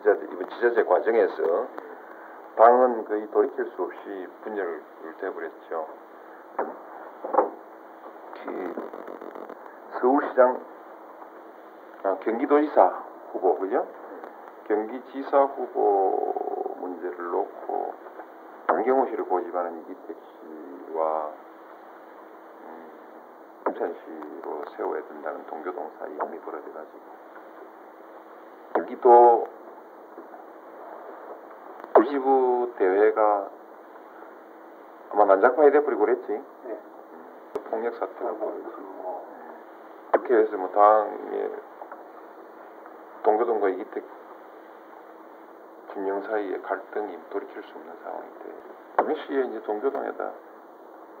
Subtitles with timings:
[0.00, 1.66] 지자체 이번 지자체 과정에서
[2.56, 4.82] 당은 거의 돌이킬 수 없이 분열을
[5.20, 5.86] 돼버렸죠.
[8.44, 8.74] 그
[10.00, 10.64] 서울시장
[12.02, 12.86] 아, 경기도지사
[13.32, 13.86] 후보 그죠?
[14.68, 17.94] 경기지사 후보 문제를 놓고
[18.68, 21.30] 안경호 씨를 고집하는 이기택 씨와
[22.64, 22.90] 음,
[23.66, 27.00] 김찬 씨로 세워야 된다는 동교동 사이 이미 벌어져가지고
[28.74, 29.46] 경기도
[32.10, 33.48] 도지부 대회가
[35.12, 36.42] 아마 난장판이 돼버리고 그랬지.
[36.64, 36.78] 네.
[37.70, 39.24] 폭력 사태가 벌어지고
[40.10, 41.50] 그렇게 해서 뭐 당의
[43.22, 44.04] 동교동과 이기택
[45.92, 48.54] 진영 사이의 갈등이 돌이킬 수 없는 상황이 돼.
[48.96, 50.30] 당시에 이제 동교동에다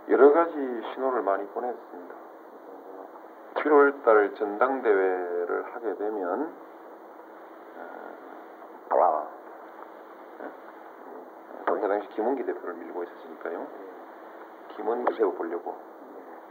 [0.08, 0.52] 여러 가지
[0.92, 2.14] 신호를 많이 보냈습니다.
[3.54, 6.52] 7월달 전당대회를 하게 되면
[7.76, 9.40] 어, 아,
[11.80, 13.66] 그 당시 김원기 대표를 밀고 있었으니까요.
[14.74, 15.76] 김원기 세워보려고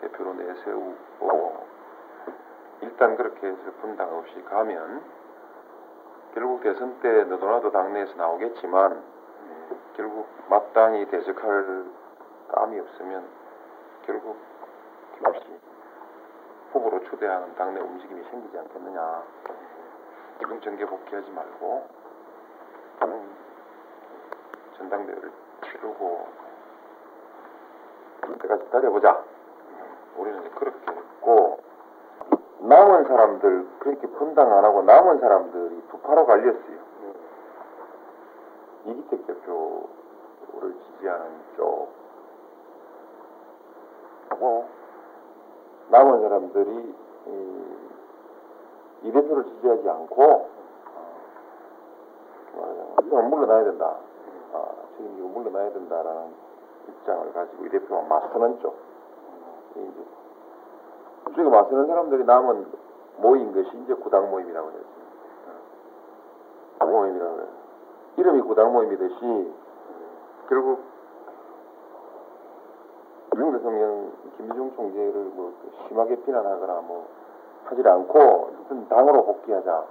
[0.02, 1.66] 대표로 내세우고
[2.82, 5.02] 일단 그렇게 해서 분당 없이 가면
[6.36, 9.04] 결국 대선 때 너도나도 당내에서 나오겠지만
[9.96, 11.86] 결국 마땅히 대적할
[12.50, 13.28] 감이 없으면
[14.06, 14.38] 결국
[15.16, 15.60] 김없이
[16.74, 19.24] 후보로 초대하는 당내 움직임이 생기지 않겠느냐.
[20.38, 21.88] 지금 정계 복귀하지 말고
[23.02, 23.36] 음,
[24.80, 25.29] 전당대회를
[25.80, 26.28] 치르고
[28.22, 29.24] 그때까지 기다려보자.
[30.18, 31.60] 우리는 그렇게 했고
[32.60, 36.80] 남은 사람들 그렇게 분당 안 하고 남은 사람들이 두 파로 갈렸어요.
[38.86, 41.90] 이기택 대표를 지지하는 쪽
[44.30, 44.68] 하고
[45.90, 46.96] 남은 사람들이
[47.28, 47.66] 이,
[49.04, 50.50] 이 대표를 지지하지 않고
[52.56, 53.96] 어, 이건 물러나야 된다.
[55.00, 56.34] 아, 지금 이거 물러나야 된다라는
[56.88, 58.76] 입장을 가지고 이 대표와 맞서는 쪽.
[59.76, 60.06] 이제
[61.28, 62.66] 우리가 맞서는 사람들이 남은
[63.18, 64.72] 모인 것이 이제 구당 모임이라고.
[66.74, 67.50] 구당 모임이라고 그래요.
[68.18, 69.54] 이름이 구당 모임이듯이
[70.50, 70.84] 결국
[73.36, 75.54] 윤 대통령 김대중 총재를 뭐
[75.88, 77.08] 심하게 비난하거나 뭐
[77.66, 79.86] 하지 않고 어쨌든 당으로 복귀하자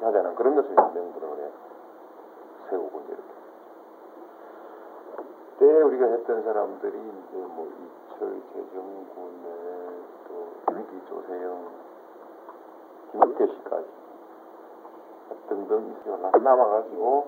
[0.00, 1.50] 하자는 그런 것을 명분으로 해
[2.68, 3.33] 세우고 이제 이렇게
[5.64, 9.48] 그때 우리가 했던 사람들이 이제 뭐 이철 재정군에
[10.28, 11.68] 또 윤기 조세영
[13.10, 13.86] 김학태 씨까지
[15.48, 15.94] 등등
[16.42, 17.26] 남아가지고.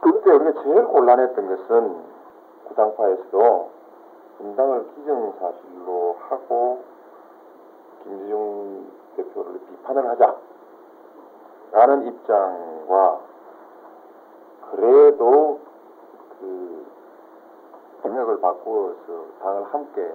[0.00, 2.04] 그때 우리가 제일 곤란했던 것은
[2.68, 3.70] 구당파에서도
[4.36, 6.84] 분당을 기정사실로 하고
[8.02, 10.06] 김대중 대표를 비판을
[11.72, 13.20] 하자라는 입장과
[14.70, 15.67] 그래도 그
[18.28, 20.14] 생각을 바꾸어서 당을 함께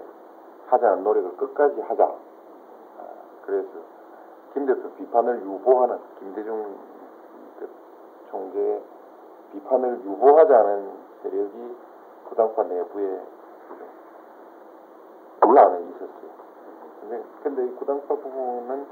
[0.67, 2.03] 하자는 노력을 끝까지 하자.
[2.05, 2.17] 아,
[3.45, 3.69] 그래서
[4.53, 6.77] 김 대표 비판을 유보하는 김대중
[8.29, 8.81] 총재의
[9.51, 10.91] 비판을 유보하자는
[11.23, 11.75] 세력이
[12.29, 13.21] 부당파 내부에
[15.41, 16.33] 논란에 있었어요.
[17.01, 18.85] 근데, 근데 이 구당파 부분은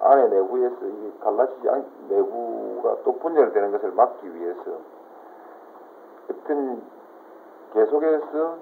[0.00, 4.78] 안에 내부에서 이게 갈라지지 않, 내부가 또 분열되는 것을 막기 위해서
[6.30, 6.82] 어떤
[7.72, 8.56] 계속해서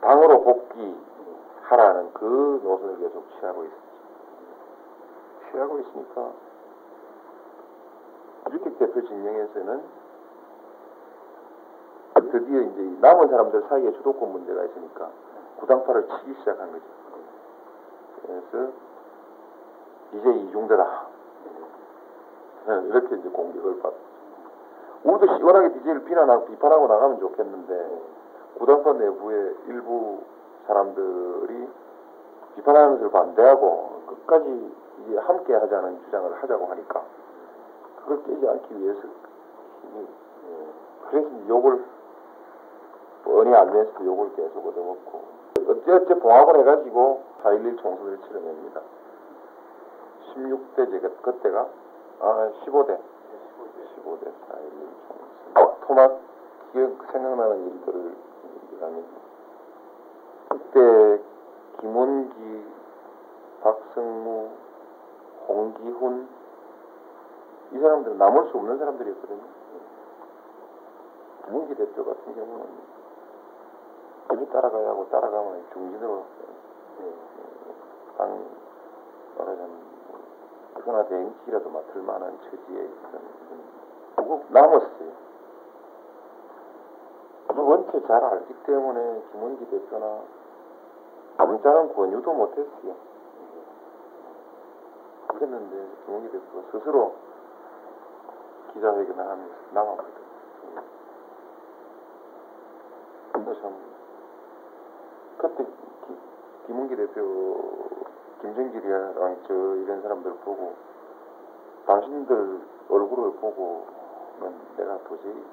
[0.00, 3.88] 당으로 복귀하라는 그 노선을 계속 취하고 있었지.
[5.50, 6.32] 취하고 있으니까
[8.50, 9.98] 이렇게 대표 진영에서는
[12.30, 15.10] 드디어 이제 남은 사람들 사이에 주도권 문제가 있으니까
[15.58, 16.84] 구당파를 치기 시작한 거죠.
[18.22, 18.72] 그래서
[20.12, 21.06] 이제 이중대다.
[22.88, 23.92] 이렇게 이제 공격을 받.
[25.04, 28.17] 우리도 시원하게 DJ를 비난하고 비판하고 나가면 좋겠는데
[28.58, 30.22] 구당파 내부의 일부
[30.66, 31.68] 사람들이
[32.56, 37.02] 비판하는 것을 반대하고 끝까지 이게 함께 하자는 주장을 하자고 하니까
[38.00, 39.00] 그걸 깨지 않기 위해서
[41.10, 41.84] 그래서 욕을
[43.24, 45.22] 뻔히 알면서도 욕을 계속 얻어먹고
[45.68, 48.80] 어찌어찌 봉합을 해가지고 4.11 총선을 치러냅니다.
[50.34, 51.66] 16대 제가 그때가?
[52.20, 52.98] 아 15대.
[52.98, 54.32] 15대 4.11
[55.54, 55.80] 총선.
[55.86, 56.20] 토막
[56.72, 58.14] 기억 생각나는 일들을
[58.78, 59.04] 얘기하면
[60.48, 61.22] 그때
[61.80, 62.64] 김원기
[63.62, 64.50] 박성무
[65.48, 66.28] 홍기훈
[67.72, 69.42] 이 사람들은 남을 수 없는 사람들이었거든요.
[71.44, 72.66] 김원기 대표 같은 경우는
[74.28, 76.24] 어디 따라가야 하고 따라가면 중진으로
[78.16, 78.44] 당
[79.38, 79.88] 말하자면
[80.84, 83.20] 소나 대행기라도 맡을 만한 처지에 있던
[84.16, 85.27] 누구 남았어요.
[87.68, 90.22] 원체 잘 알기 때문에 김원기 대표나
[91.36, 92.94] 아무자는 권유도 못했어요.
[95.28, 97.12] 그랬는데 김원기 대표가 스스로
[98.72, 100.82] 기자회견을 하면서 나왔거든요.
[103.32, 103.76] 근데 참
[105.36, 105.64] 그때
[106.06, 106.16] 기,
[106.68, 107.20] 김은기 대표,
[108.40, 110.72] 김정길이랑 저 이런 사람들 보고
[111.86, 115.44] 당신들 얼굴을 보고는 내가 도저히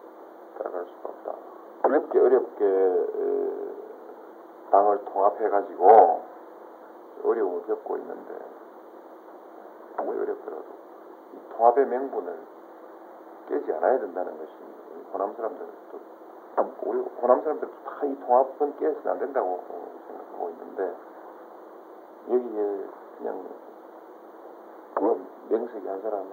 [0.58, 1.55] 따라갈 수가 없다.
[1.86, 3.76] 어렵게 어렵게 에,
[4.72, 6.22] 당을 통합해가지고
[7.24, 8.34] 어려움을 겪고 있는데
[9.98, 10.66] 아무리 어렵더라도
[11.34, 12.40] 이 통합의 명분을
[13.50, 14.52] 깨지 않아야 된다는 것이
[15.14, 16.00] 호남 사람들도
[16.84, 19.64] 우리 호남 사람들도 다 이 통합은 깨서는 안 된다고
[20.08, 20.96] 생각하고 있는데
[22.30, 22.86] 여기에
[23.18, 23.44] 그냥
[25.00, 26.28] 뭐 명색이 한 사람은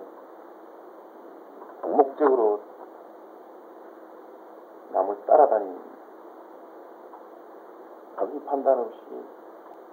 [1.83, 2.61] 목적으로
[5.27, 5.79] 따라다니는
[8.17, 9.01] 자기 판단 없이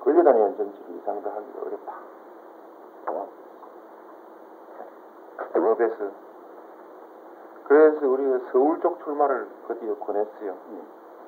[0.02, 2.10] 걸려다니는 정치를 이상도 하기가 어렵다.
[5.80, 6.12] 법에서
[7.66, 10.58] 그래서 우리가 서울 쪽 출마를 드디어 권했어요.